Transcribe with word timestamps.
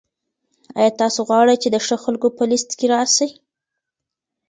آیا 0.79 0.91
تاسو 1.01 1.19
غواړئ 1.27 1.55
چي 1.61 1.67
د 1.71 1.77
ښه 1.85 1.95
خلکو 2.05 2.27
په 2.37 2.43
لیست 2.51 2.69
کي 2.79 2.85
راسئ؟ 2.93 3.29